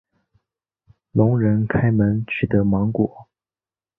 [1.11, 3.27] 聋人开门取得芒果。